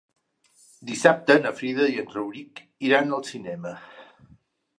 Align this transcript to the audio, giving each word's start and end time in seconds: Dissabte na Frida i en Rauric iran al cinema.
Dissabte 0.91 1.35
na 1.43 1.51
Frida 1.59 1.87
i 1.97 2.01
en 2.05 2.09
Rauric 2.15 2.63
iran 2.89 3.15
al 3.19 3.27
cinema. 3.31 3.77